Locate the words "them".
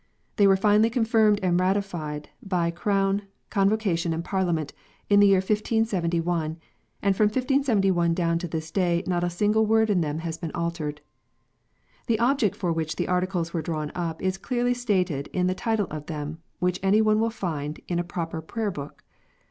10.01-10.17, 16.07-16.39